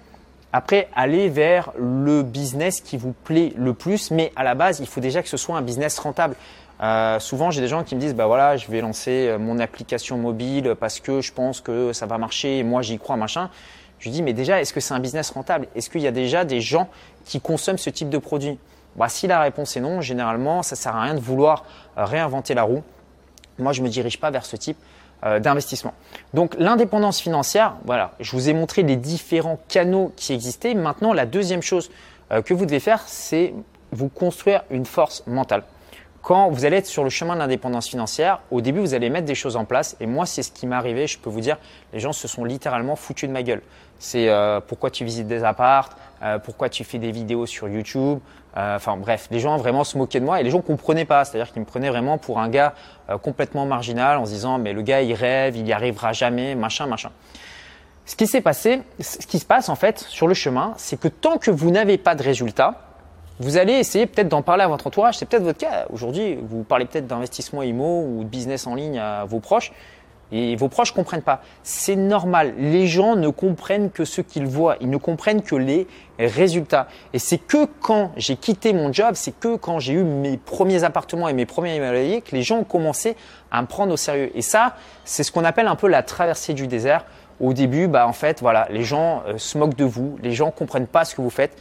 après, 0.53 0.87
allez 0.95 1.29
vers 1.29 1.71
le 1.77 2.21
business 2.21 2.79
qui 2.79 2.97
vous 2.97 3.11
plaît 3.11 3.53
le 3.57 3.73
plus, 3.73 4.11
mais 4.11 4.31
à 4.35 4.43
la 4.43 4.53
base, 4.53 4.79
il 4.79 4.87
faut 4.87 5.01
déjà 5.01 5.23
que 5.23 5.29
ce 5.29 5.37
soit 5.37 5.57
un 5.57 5.61
business 5.61 5.97
rentable. 5.99 6.35
Euh, 6.81 7.19
souvent, 7.19 7.49
j'ai 7.49 7.61
des 7.61 7.67
gens 7.67 7.83
qui 7.83 7.95
me 7.95 7.99
disent, 7.99 8.13
bah 8.13 8.27
voilà, 8.27 8.55
je 8.57 8.67
vais 8.67 8.81
lancer 8.81 9.27
euh, 9.27 9.39
mon 9.39 9.59
application 9.59 10.17
mobile 10.17 10.75
parce 10.79 10.99
que 10.99 11.21
je 11.21 11.33
pense 11.33 11.59
que 11.61 11.91
ça 11.91 12.05
va 12.05 12.17
marcher 12.17 12.59
et 12.59 12.63
moi 12.63 12.81
j'y 12.81 12.99
crois, 12.99 13.15
machin. 13.15 13.49
Je 13.99 14.05
lui 14.05 14.11
dis, 14.11 14.21
mais 14.21 14.33
déjà, 14.33 14.61
est-ce 14.61 14.73
que 14.73 14.79
c'est 14.79 14.93
un 14.93 14.99
business 14.99 15.31
rentable? 15.31 15.67
Est-ce 15.75 15.89
qu'il 15.89 16.01
y 16.01 16.07
a 16.07 16.11
déjà 16.11 16.45
des 16.45 16.61
gens 16.61 16.87
qui 17.25 17.41
consomment 17.41 17.79
ce 17.79 17.89
type 17.89 18.09
de 18.09 18.19
produit? 18.19 18.59
Bah, 18.95 19.09
Si 19.09 19.25
la 19.25 19.39
réponse 19.41 19.75
est 19.75 19.79
non, 19.79 20.01
généralement, 20.01 20.61
ça 20.61 20.75
sert 20.75 20.95
à 20.95 21.01
rien 21.01 21.15
de 21.15 21.19
vouloir 21.19 21.65
euh, 21.97 22.05
réinventer 22.05 22.53
la 22.53 22.63
roue. 22.63 22.83
Moi, 23.57 23.73
je 23.73 23.81
me 23.81 23.89
dirige 23.89 24.19
pas 24.19 24.29
vers 24.29 24.45
ce 24.45 24.55
type 24.55 24.77
d'investissement. 25.23 25.95
Donc 26.35 26.55
l'indépendance 26.59 27.19
financière, 27.19 27.73
voilà, 27.85 28.13
je 28.19 28.31
vous 28.33 28.49
ai 28.49 28.53
montré 28.53 28.83
les 28.83 28.97
différents 28.97 29.57
canaux 29.67 30.13
qui 30.15 30.31
existaient. 30.31 30.75
Maintenant, 30.75 31.11
la 31.11 31.25
deuxième 31.25 31.63
chose 31.63 31.89
que 32.29 32.53
vous 32.53 32.67
devez 32.67 32.79
faire, 32.79 33.01
c'est 33.07 33.55
vous 33.91 34.09
construire 34.09 34.61
une 34.69 34.85
force 34.85 35.23
mentale. 35.25 35.63
Quand 36.27 36.49
vous 36.49 36.65
allez 36.65 36.75
être 36.75 36.87
sur 36.87 37.05
le 37.05 37.09
chemin 37.09 37.35
de 37.35 37.39
l'indépendance 37.39 37.87
financière, 37.87 38.41
au 38.51 38.59
début, 38.59 38.81
vous 38.81 38.93
allez 38.93 39.09
mettre 39.09 39.25
des 39.25 39.33
choses 39.33 39.55
en 39.55 39.63
place. 39.63 39.95
Et 40.01 40.05
moi, 40.07 40.25
c'est 40.25 40.43
ce 40.43 40.51
qui 40.51 40.67
m'est 40.67 40.75
arrivé. 40.75 41.07
Je 41.07 41.17
peux 41.17 41.29
vous 41.29 41.39
dire, 41.39 41.55
les 41.93 42.01
gens 42.01 42.11
se 42.11 42.27
sont 42.27 42.43
littéralement 42.43 42.97
foutus 42.97 43.29
de 43.29 43.33
ma 43.33 43.43
gueule. 43.43 43.61
C'est 43.97 44.27
euh, 44.27 44.59
pourquoi 44.59 44.91
tu 44.91 45.05
visites 45.05 45.27
des 45.27 45.45
appartes, 45.45 45.95
pourquoi 46.43 46.67
tu 46.67 46.83
fais 46.83 46.97
des 46.97 47.11
vidéos 47.11 47.45
sur 47.45 47.69
YouTube, 47.69 48.19
euh, 48.57 48.75
enfin 48.75 48.97
bref, 48.97 49.27
les 49.29 49.39
gens 49.39 49.55
vraiment 49.57 49.83
se 49.83 49.97
moquaient 49.97 50.19
de 50.19 50.25
moi 50.25 50.41
et 50.41 50.43
les 50.43 50.49
gens 50.49 50.61
comprenaient 50.61 51.05
pas. 51.05 51.25
C'est-à-dire 51.25 51.53
qu'ils 51.53 51.61
me 51.61 51.65
prenaient 51.65 51.89
vraiment 51.89 52.17
pour 52.17 52.39
un 52.39 52.49
gars 52.49 52.73
euh, 53.09 53.17
complètement 53.17 53.65
marginal 53.65 54.17
en 54.17 54.25
se 54.25 54.31
disant 54.31 54.57
mais 54.57 54.73
le 54.73 54.81
gars 54.81 55.01
il 55.01 55.13
rêve, 55.13 55.55
il 55.55 55.67
y 55.67 55.73
arrivera 55.73 56.11
jamais, 56.11 56.55
machin, 56.55 56.87
machin. 56.87 57.11
Ce 58.05 58.15
qui 58.15 58.25
s'est 58.25 58.41
passé, 58.41 58.81
ce 58.99 59.27
qui 59.27 59.37
se 59.37 59.45
passe 59.45 59.69
en 59.69 59.75
fait 59.75 59.99
sur 59.99 60.27
le 60.27 60.33
chemin, 60.33 60.73
c'est 60.77 60.99
que 60.99 61.07
tant 61.07 61.37
que 61.37 61.51
vous 61.51 61.69
n'avez 61.69 61.97
pas 61.97 62.15
de 62.15 62.23
résultat, 62.23 62.86
vous 63.39 63.57
allez 63.57 63.73
essayer 63.73 64.07
peut-être 64.07 64.29
d'en 64.29 64.41
parler 64.41 64.63
à 64.63 64.67
votre 64.67 64.87
entourage. 64.87 65.17
C'est 65.17 65.25
peut-être 65.25 65.43
votre 65.43 65.59
cas. 65.59 65.85
Aujourd'hui, 65.91 66.39
vous 66.41 66.63
parlez 66.63 66.85
peut-être 66.85 67.07
d'investissement 67.07 67.61
IMO 67.61 68.03
ou 68.03 68.23
de 68.23 68.29
business 68.29 68.65
en 68.65 68.75
ligne 68.75 68.99
à 68.99 69.25
vos 69.25 69.39
proches. 69.39 69.71
Et 70.31 70.55
vos 70.57 70.67
proches 70.67 70.91
ne 70.91 70.95
comprennent 70.95 71.21
pas. 71.21 71.41
C'est 71.63 71.95
normal. 71.95 72.53
Les 72.57 72.87
gens 72.87 73.15
ne 73.15 73.29
comprennent 73.29 73.91
que 73.91 74.03
ce 74.03 74.21
qu'ils 74.21 74.47
voient. 74.47 74.75
Ils 74.81 74.89
ne 74.89 74.97
comprennent 74.97 75.41
que 75.41 75.55
les 75.55 75.87
résultats. 76.19 76.87
Et 77.13 77.19
c'est 77.19 77.37
que 77.37 77.65
quand 77.81 78.11
j'ai 78.17 78.35
quitté 78.35 78.73
mon 78.73 78.91
job, 78.91 79.11
c'est 79.13 79.37
que 79.39 79.55
quand 79.55 79.79
j'ai 79.79 79.93
eu 79.93 80.03
mes 80.03 80.37
premiers 80.37 80.83
appartements 80.83 81.29
et 81.29 81.33
mes 81.33 81.45
premiers 81.45 81.79
loyers 81.79 82.21
que 82.21 82.35
les 82.35 82.41
gens 82.41 82.57
ont 82.57 82.65
commencé 82.65 83.15
à 83.51 83.61
me 83.61 83.67
prendre 83.67 83.93
au 83.93 83.97
sérieux. 83.97 84.31
Et 84.35 84.41
ça, 84.41 84.75
c'est 85.05 85.23
ce 85.23 85.31
qu'on 85.31 85.45
appelle 85.45 85.67
un 85.67 85.75
peu 85.75 85.87
la 85.87 86.03
traversée 86.03 86.53
du 86.53 86.67
désert. 86.67 87.05
Au 87.39 87.53
début, 87.53 87.87
bah, 87.87 88.07
en 88.07 88.13
fait, 88.13 88.41
voilà, 88.41 88.67
les 88.71 88.83
gens 88.83 89.21
euh, 89.27 89.37
se 89.37 89.59
moquent 89.59 89.75
de 89.75 89.85
vous. 89.85 90.17
Les 90.23 90.33
gens 90.33 90.47
ne 90.47 90.51
comprennent 90.51 90.87
pas 90.87 91.05
ce 91.05 91.15
que 91.15 91.21
vous 91.21 91.29
faites 91.29 91.55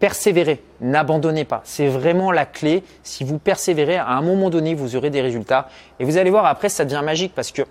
persévérez, 0.00 0.62
n'abandonnez 0.80 1.44
pas. 1.44 1.60
C'est 1.64 1.86
vraiment 1.86 2.32
la 2.32 2.46
clé. 2.46 2.82
Si 3.04 3.22
vous 3.22 3.38
persévérez, 3.38 3.96
à 3.96 4.08
un 4.08 4.22
moment 4.22 4.50
donné, 4.50 4.74
vous 4.74 4.96
aurez 4.96 5.10
des 5.10 5.20
résultats. 5.20 5.68
Et 6.00 6.04
vous 6.04 6.16
allez 6.16 6.30
voir, 6.30 6.46
après, 6.46 6.68
ça 6.68 6.84
devient 6.84 7.02
magique 7.04 7.34
parce 7.34 7.52
que 7.52 7.62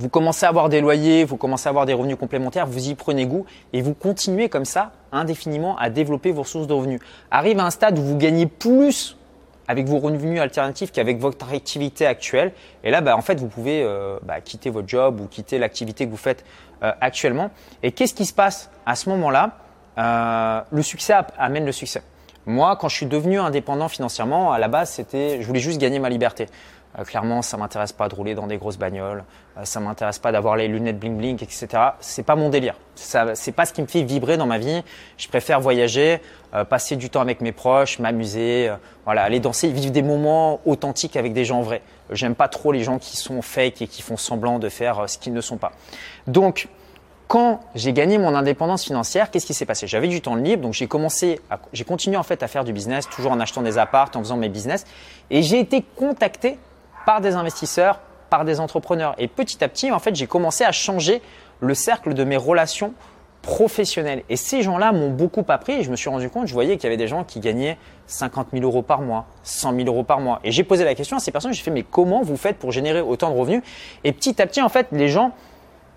vous 0.00 0.08
commencez 0.08 0.46
à 0.46 0.48
avoir 0.48 0.68
des 0.68 0.80
loyers, 0.80 1.24
vous 1.24 1.36
commencez 1.36 1.66
à 1.68 1.70
avoir 1.70 1.84
des 1.84 1.92
revenus 1.92 2.16
complémentaires, 2.16 2.66
vous 2.66 2.88
y 2.88 2.94
prenez 2.94 3.26
goût 3.26 3.46
et 3.72 3.82
vous 3.82 3.94
continuez 3.94 4.48
comme 4.48 4.64
ça 4.64 4.92
indéfiniment 5.10 5.76
à 5.76 5.90
développer 5.90 6.30
vos 6.30 6.44
sources 6.44 6.68
de 6.68 6.72
revenus. 6.72 7.00
Arrive 7.30 7.58
à 7.58 7.64
un 7.64 7.70
stade 7.70 7.98
où 7.98 8.02
vous 8.02 8.16
gagnez 8.16 8.46
plus 8.46 9.16
avec 9.66 9.86
vos 9.86 9.98
revenus 9.98 10.40
alternatifs 10.40 10.92
qu'avec 10.92 11.18
votre 11.18 11.52
activité 11.52 12.06
actuelle. 12.06 12.52
Et 12.84 12.90
là, 12.90 13.00
bah, 13.00 13.16
en 13.16 13.20
fait, 13.22 13.38
vous 13.38 13.48
pouvez 13.48 13.82
euh, 13.82 14.18
bah, 14.22 14.40
quitter 14.40 14.70
votre 14.70 14.88
job 14.88 15.20
ou 15.20 15.26
quitter 15.26 15.58
l'activité 15.58 16.06
que 16.06 16.10
vous 16.10 16.16
faites 16.16 16.44
euh, 16.82 16.92
actuellement. 17.00 17.50
Et 17.82 17.92
qu'est-ce 17.92 18.14
qui 18.14 18.24
se 18.24 18.32
passe 18.32 18.70
à 18.86 18.94
ce 18.94 19.10
moment-là? 19.10 19.58
Euh, 19.98 20.60
le 20.70 20.82
succès 20.82 21.14
amène 21.38 21.64
le 21.64 21.72
succès. 21.72 22.02
Moi, 22.46 22.76
quand 22.76 22.88
je 22.88 22.96
suis 22.96 23.06
devenu 23.06 23.38
indépendant 23.38 23.88
financièrement, 23.88 24.52
à 24.52 24.58
la 24.58 24.68
base, 24.68 24.90
c'était, 24.90 25.42
je 25.42 25.46
voulais 25.46 25.60
juste 25.60 25.80
gagner 25.80 25.98
ma 25.98 26.08
liberté. 26.08 26.46
Euh, 26.98 27.04
clairement, 27.04 27.42
ça 27.42 27.56
m'intéresse 27.56 27.92
pas 27.92 28.08
de 28.08 28.14
rouler 28.14 28.34
dans 28.34 28.46
des 28.46 28.56
grosses 28.56 28.78
bagnoles, 28.78 29.24
euh, 29.58 29.64
ça 29.64 29.80
m'intéresse 29.80 30.18
pas 30.18 30.32
d'avoir 30.32 30.56
les 30.56 30.68
lunettes 30.68 30.98
bling 30.98 31.18
bling, 31.18 31.42
etc. 31.42 31.68
C'est 32.00 32.22
pas 32.22 32.36
mon 32.36 32.48
délire. 32.48 32.76
Ça, 32.94 33.34
c'est 33.34 33.52
pas 33.52 33.66
ce 33.66 33.72
qui 33.72 33.82
me 33.82 33.86
fait 33.86 34.02
vibrer 34.02 34.36
dans 34.36 34.46
ma 34.46 34.56
vie. 34.56 34.82
Je 35.18 35.28
préfère 35.28 35.60
voyager, 35.60 36.20
passer 36.70 36.96
du 36.96 37.10
temps 37.10 37.20
avec 37.20 37.42
mes 37.42 37.52
proches, 37.52 37.98
m'amuser, 37.98 38.72
voilà, 39.04 39.22
aller 39.22 39.38
danser, 39.38 39.68
vivre 39.68 39.92
des 39.92 40.02
moments 40.02 40.60
authentiques 40.64 41.16
avec 41.16 41.34
des 41.34 41.44
gens 41.44 41.60
vrais. 41.60 41.82
J'aime 42.10 42.34
pas 42.34 42.48
trop 42.48 42.72
les 42.72 42.82
gens 42.82 42.98
qui 42.98 43.18
sont 43.18 43.42
fake 43.42 43.82
et 43.82 43.86
qui 43.86 44.00
font 44.00 44.16
semblant 44.16 44.58
de 44.58 44.70
faire 44.70 45.08
ce 45.10 45.18
qu'ils 45.18 45.34
ne 45.34 45.42
sont 45.42 45.58
pas. 45.58 45.72
Donc, 46.26 46.68
quand 47.28 47.60
j'ai 47.74 47.92
gagné 47.92 48.16
mon 48.16 48.34
indépendance 48.34 48.84
financière, 48.84 49.30
qu'est-ce 49.30 49.44
qui 49.44 49.52
s'est 49.52 49.66
passé? 49.66 49.86
J'avais 49.86 50.08
du 50.08 50.22
temps 50.22 50.34
libre, 50.34 50.62
donc 50.62 50.72
j'ai 50.72 50.86
commencé, 50.86 51.40
j'ai 51.74 51.84
continué 51.84 52.16
en 52.16 52.22
fait 52.22 52.42
à 52.42 52.48
faire 52.48 52.64
du 52.64 52.72
business, 52.72 53.06
toujours 53.08 53.32
en 53.32 53.38
achetant 53.38 53.60
des 53.60 53.76
apparts, 53.76 54.10
en 54.14 54.20
faisant 54.20 54.38
mes 54.38 54.48
business, 54.48 54.86
et 55.30 55.42
j'ai 55.42 55.60
été 55.60 55.84
contacté 55.94 56.58
par 57.04 57.20
des 57.20 57.34
investisseurs, 57.34 58.00
par 58.30 58.46
des 58.46 58.60
entrepreneurs, 58.60 59.14
et 59.18 59.28
petit 59.28 59.62
à 59.62 59.68
petit, 59.68 59.92
en 59.92 59.98
fait, 59.98 60.16
j'ai 60.16 60.26
commencé 60.26 60.64
à 60.64 60.72
changer 60.72 61.20
le 61.60 61.74
cercle 61.74 62.14
de 62.14 62.24
mes 62.24 62.38
relations 62.38 62.94
professionnelles. 63.42 64.24
Et 64.28 64.36
ces 64.36 64.62
gens-là 64.62 64.92
m'ont 64.92 65.10
beaucoup 65.10 65.44
appris, 65.48 65.74
et 65.74 65.82
je 65.82 65.90
me 65.90 65.96
suis 65.96 66.08
rendu 66.08 66.30
compte, 66.30 66.46
je 66.46 66.54
voyais 66.54 66.76
qu'il 66.76 66.84
y 66.84 66.86
avait 66.86 66.96
des 66.96 67.08
gens 67.08 67.24
qui 67.24 67.40
gagnaient 67.40 67.76
50 68.06 68.48
000 68.54 68.64
euros 68.64 68.82
par 68.82 69.02
mois, 69.02 69.26
100 69.42 69.74
000 69.74 69.86
euros 69.86 70.02
par 70.02 70.20
mois, 70.20 70.40
et 70.44 70.50
j'ai 70.50 70.64
posé 70.64 70.84
la 70.84 70.94
question 70.94 71.18
à 71.18 71.20
ces 71.20 71.30
personnes, 71.30 71.52
j'ai 71.52 71.62
fait 71.62 71.70
mais 71.70 71.82
comment 71.82 72.22
vous 72.22 72.38
faites 72.38 72.56
pour 72.56 72.72
générer 72.72 73.02
autant 73.02 73.30
de 73.30 73.38
revenus? 73.38 73.62
Et 74.04 74.12
petit 74.12 74.40
à 74.40 74.46
petit, 74.46 74.62
en 74.62 74.70
fait, 74.70 74.86
les 74.92 75.08
gens 75.08 75.32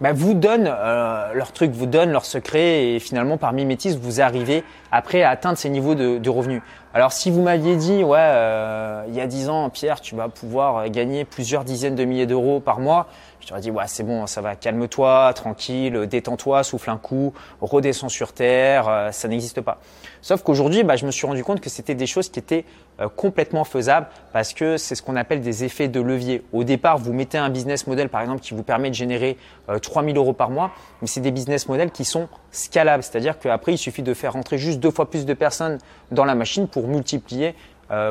bah, 0.01 0.13
vous 0.13 0.33
donnent 0.33 0.69
euh, 0.69 1.33
leur 1.33 1.51
truc, 1.51 1.71
vous 1.71 1.85
donnent 1.85 2.11
leur 2.11 2.25
secret 2.25 2.87
et 2.87 2.99
finalement 2.99 3.37
par 3.37 3.53
mimétisme 3.53 3.99
vous 4.01 4.19
arrivez 4.19 4.63
après 4.91 5.21
à 5.21 5.29
atteindre 5.29 5.57
ces 5.57 5.69
niveaux 5.69 5.95
de, 5.95 6.29
revenus. 6.29 6.61
Alors 6.93 7.13
si 7.13 7.31
vous 7.31 7.41
m'aviez 7.41 7.75
dit 7.75 8.03
ouais 8.03 8.17
euh, 8.19 9.03
il 9.07 9.15
y 9.15 9.21
a 9.21 9.27
10 9.27 9.49
ans 9.49 9.69
Pierre 9.69 10.01
tu 10.01 10.15
vas 10.15 10.27
pouvoir 10.27 10.89
gagner 10.89 11.23
plusieurs 11.23 11.63
dizaines 11.63 11.95
de 11.95 12.03
milliers 12.03 12.25
d'euros 12.25 12.59
par 12.59 12.79
mois, 12.79 13.07
je 13.41 13.47
t'aurais 13.47 13.61
dit, 13.61 13.71
ouais, 13.71 13.83
c'est 13.87 14.03
bon, 14.03 14.27
ça 14.27 14.39
va, 14.41 14.55
calme-toi, 14.55 15.33
tranquille, 15.33 16.05
détends-toi, 16.07 16.63
souffle 16.63 16.91
un 16.91 16.97
coup, 16.97 17.33
redescends 17.59 18.09
sur 18.09 18.33
terre, 18.33 18.87
euh, 18.87 19.11
ça 19.11 19.27
n'existe 19.27 19.61
pas. 19.61 19.79
Sauf 20.21 20.43
qu'aujourd'hui, 20.43 20.83
bah, 20.83 20.95
je 20.95 21.05
me 21.07 21.11
suis 21.11 21.25
rendu 21.25 21.43
compte 21.43 21.59
que 21.59 21.69
c'était 21.69 21.95
des 21.95 22.05
choses 22.05 22.29
qui 22.29 22.37
étaient 22.37 22.65
euh, 22.99 23.09
complètement 23.09 23.63
faisables 23.63 24.07
parce 24.31 24.53
que 24.53 24.77
c'est 24.77 24.93
ce 24.93 25.01
qu'on 25.01 25.15
appelle 25.15 25.41
des 25.41 25.63
effets 25.63 25.87
de 25.87 25.99
levier. 25.99 26.45
Au 26.53 26.63
départ, 26.63 26.99
vous 26.99 27.13
mettez 27.13 27.39
un 27.39 27.49
business 27.49 27.87
model, 27.87 28.09
par 28.09 28.21
exemple, 28.21 28.41
qui 28.41 28.53
vous 28.53 28.63
permet 28.63 28.89
de 28.89 28.95
générer 28.95 29.37
3000 29.81 30.15
euh, 30.15 30.19
euros 30.19 30.33
par 30.33 30.51
mois, 30.51 30.71
mais 31.01 31.07
c'est 31.07 31.21
des 31.21 31.31
business 31.31 31.67
models 31.67 31.91
qui 31.91 32.05
sont 32.05 32.29
scalables. 32.51 33.01
C'est-à-dire 33.01 33.39
qu'après, 33.39 33.73
il 33.73 33.77
suffit 33.79 34.03
de 34.03 34.13
faire 34.13 34.33
rentrer 34.33 34.59
juste 34.59 34.79
deux 34.79 34.91
fois 34.91 35.09
plus 35.09 35.25
de 35.25 35.33
personnes 35.33 35.79
dans 36.11 36.25
la 36.25 36.35
machine 36.35 36.67
pour 36.67 36.87
multiplier 36.87 37.55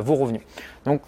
vos 0.02 0.14
revenus. 0.14 0.42
Donc, 0.84 1.00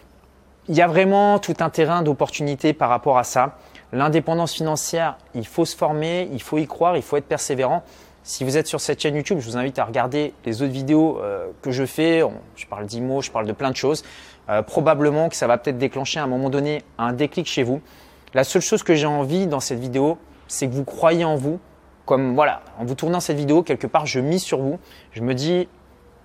il 0.69 0.77
y 0.77 0.83
a 0.83 0.87
vraiment 0.87 1.39
tout 1.39 1.55
un 1.61 1.71
terrain 1.71 2.03
d'opportunité 2.03 2.73
par 2.73 2.89
rapport 2.89 3.19
à 3.19 3.25
ça. 3.25 3.57
L'indépendance 3.93 4.55
financière, 4.55 5.19
il 5.35 5.47
faut 5.47 5.65
se 5.65 5.77
former, 5.77 6.29
il 6.33 6.43
faut 6.43 6.59
y 6.59 6.67
croire, 6.67 6.97
il 6.97 7.03
faut 7.03 7.17
être 7.17 7.27
persévérant. 7.27 7.83
Si 8.23 8.45
vous 8.45 8.57
êtes 8.57 8.67
sur 8.67 8.81
cette 8.81 9.01
chaîne 9.01 9.17
YouTube, 9.17 9.39
je 9.41 9.47
vous 9.47 9.57
invite 9.57 9.79
à 9.79 9.85
regarder 9.85 10.33
les 10.47 10.63
autres 10.63 10.73
vidéos 10.73 11.19
euh, 11.21 11.49
que 11.61 11.71
je 11.71 11.85
fais. 11.85 12.23
Je 12.57 12.67
parle 12.67 12.87
d'IMO, 12.87 13.21
je 13.21 13.31
parle 13.31 13.47
de 13.47 13.53
plein 13.53 13.71
de 13.71 13.77
choses. 13.77 14.05
Euh, 14.49 14.63
probablement 14.63 15.29
que 15.29 15.37
ça 15.37 15.47
va 15.47 15.59
peut-être 15.59 15.79
déclencher 15.79 16.21
à 16.21 16.25
un 16.25 16.29
moment 16.29 16.49
donné 16.49 16.83
un 16.99 17.13
déclic 17.13 17.47
chez 17.47 17.63
vous. 17.63 17.83
La 18.33 18.45
seule 18.45 18.63
chose 18.63 18.83
que 18.83 18.95
j'ai 18.95 19.07
envie 19.07 19.47
dans 19.47 19.61
cette 19.61 19.81
vidéo, 19.81 20.19
c'est 20.49 20.69
que 20.69 20.73
vous 20.73 20.85
croyez 20.85 21.25
en 21.25 21.37
vous 21.37 21.61
comme 22.05 22.35
voilà, 22.35 22.63
en 22.79 22.85
vous 22.85 22.95
tournant 22.95 23.21
cette 23.21 23.37
vidéo, 23.37 23.63
quelque 23.63 23.87
part, 23.87 24.07
je 24.07 24.21
mise 24.21 24.43
sur 24.43 24.59
vous. 24.59 24.79
Je 25.13 25.23
me 25.23 25.35
dis, 25.35 25.69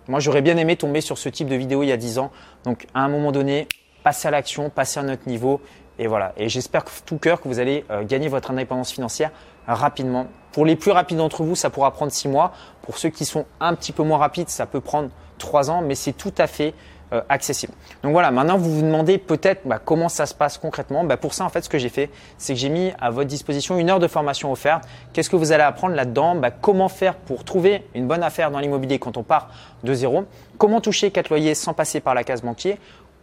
moi, 0.08 0.20
j'aurais 0.20 0.42
bien 0.42 0.58
aimé 0.58 0.76
tomber 0.76 1.02
sur 1.02 1.18
ce 1.18 1.30
type 1.30 1.48
de 1.48 1.56
vidéo 1.56 1.84
il 1.84 1.88
y 1.88 1.92
a 1.92 1.98
10 1.98 2.20
ans. 2.20 2.32
Donc, 2.64 2.88
à 2.94 3.02
un 3.02 3.10
moment 3.10 3.32
donné, 3.32 3.68
passez 4.04 4.28
à 4.28 4.32
l'action, 4.32 4.70
passez 4.70 5.00
à 5.00 5.04
notre 5.04 5.28
niveau. 5.28 5.62
Et 6.00 6.08
voilà. 6.08 6.34
Et 6.38 6.50
j'espère 6.50 6.86
tout 7.06 7.18
cœur 7.18 7.42
que 7.42 7.48
vous 7.48 7.60
allez 7.60 7.86
euh, 7.90 8.04
gagner 8.04 8.28
votre 8.28 8.52
indépendance 8.52 8.92
financière 8.92 9.32
rapidement. 9.68 10.28
Pour 10.52 10.66
les 10.66 10.76
plus 10.76 10.92
rapides 10.92 11.18
d'entre 11.18 11.44
vous, 11.44 11.56
ça 11.56 11.70
pourra 11.70 11.92
prendre 11.92 12.12
6 12.12 12.28
mois. 12.30 12.54
Pour 12.82 12.98
ceux 12.98 13.10
qui 13.10 13.26
sont 13.26 13.46
un 13.60 13.76
petit 13.76 13.92
peu 13.92 14.04
moins 14.04 14.18
rapides, 14.18 14.50
ça 14.50 14.66
peut 14.66 14.82
prendre 14.82 15.10
3 15.40 15.70
ans, 15.70 15.82
mais 15.82 15.96
c'est 15.96 16.14
tout 16.14 16.34
à 16.38 16.48
fait 16.48 16.74
euh, 17.14 17.22
accessible. 17.30 17.74
Donc 18.04 18.12
voilà, 18.12 18.32
maintenant 18.32 18.58
vous 18.58 18.70
vous 18.76 18.82
demandez 18.82 19.18
peut-être 19.18 19.62
bah, 19.66 19.80
comment 19.80 20.10
ça 20.10 20.26
se 20.26 20.34
passe 20.34 20.58
concrètement. 20.58 21.04
Bah, 21.04 21.16
pour 21.16 21.34
ça, 21.34 21.46
en 21.46 21.50
fait, 21.50 21.62
ce 21.62 21.70
que 21.70 21.78
j'ai 21.78 21.90
fait, 21.90 22.10
c'est 22.38 22.54
que 22.54 22.60
j'ai 22.60 22.70
mis 22.70 22.92
à 23.00 23.12
votre 23.12 23.30
disposition 23.30 23.78
une 23.78 23.90
heure 23.90 24.00
de 24.00 24.08
formation 24.08 24.52
offerte. 24.52 24.84
Qu'est-ce 25.14 25.30
que 25.30 25.36
vous 25.36 25.52
allez 25.52 25.64
apprendre 25.64 25.96
là-dedans? 25.96 26.36
Bah, 26.36 26.52
Comment 26.52 26.90
faire 26.90 27.16
pour 27.16 27.44
trouver 27.44 27.86
une 27.94 28.08
bonne 28.08 28.24
affaire 28.24 28.52
dans 28.52 28.60
l'immobilier 28.60 29.00
quand 29.00 29.16
on 29.16 29.24
part 29.24 29.50
de 29.84 29.94
zéro? 29.94 30.26
Comment 30.58 30.82
toucher 30.82 31.12
quatre 31.12 31.30
loyers 31.30 31.56
sans 31.56 31.74
passer 31.74 32.00
par 32.02 32.14
la 32.14 32.24
case 32.24 32.42
banquier? 32.42 32.78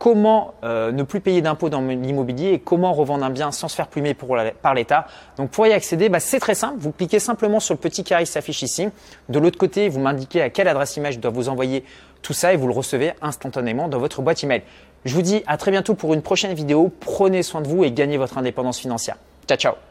Comment 0.05 0.53
euh, 0.65 0.93
ne 0.93 1.03
plus 1.03 1.23
payer 1.23 1.41
d'impôts 1.41 1.71
dans 1.71 1.81
l'immobilier 1.81 2.51
et 2.51 2.59
comment 2.59 2.93
revendre 2.93 3.25
un 3.25 3.31
bien 3.31 3.53
sans 3.53 3.69
se 3.69 3.75
faire 3.75 3.87
plumer 3.87 4.13
par 4.13 4.75
l'État. 4.75 5.07
Donc 5.39 5.49
pour 5.49 5.67
y 5.67 5.73
accéder, 5.73 6.11
bah, 6.11 6.21
c'est 6.21 6.41
très 6.41 6.55
simple. 6.55 6.75
Vous 6.77 6.93
cliquez 6.93 7.19
simplement 7.19 7.59
sur 7.59 7.73
le 7.73 7.79
petit 7.79 8.05
carré 8.05 8.25
qui 8.25 8.31
s'affiche 8.31 8.61
ici. 8.61 8.89
De 9.31 9.39
l'autre 9.39 9.57
côté, 9.57 9.89
vous 9.89 10.01
m'indiquez 10.01 10.43
à 10.43 10.51
quelle 10.51 10.69
adresse 10.69 10.99
email 10.99 11.15
je 11.15 11.21
dois 11.21 11.31
vous 11.31 11.49
envoyer 11.49 11.85
tout 12.21 12.35
ça 12.35 12.53
et 12.53 12.59
vous 12.59 12.67
le 12.67 12.75
recevez 12.75 13.15
instantanément 13.23 13.89
dans 13.89 13.99
votre 13.99 14.21
boîte 14.21 14.45
email. 14.45 14.61
Je 15.07 15.15
vous 15.15 15.23
dis 15.23 15.43
à 15.47 15.57
très 15.57 15.71
bientôt 15.71 15.95
pour 15.95 16.13
une 16.13 16.21
prochaine 16.21 16.53
vidéo. 16.53 16.93
Prenez 17.01 17.43
soin 17.43 17.63
de 17.63 17.69
vous 17.69 17.83
et 17.83 17.91
gagnez 17.91 18.19
votre 18.19 18.37
indépendance 18.37 18.79
financière. 18.79 19.17
Ciao 19.49 19.57
ciao 19.57 19.75